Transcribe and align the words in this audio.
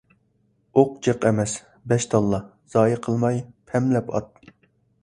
ئوق 0.83 0.95
جىق 1.07 1.27
ئەمەس، 1.31 1.53
بەش 1.93 2.09
تاللا. 2.15 2.41
زايە 2.77 2.99
قىلماي 3.05 3.43
پەملەپ 3.71 4.13
ئات. 4.17 4.47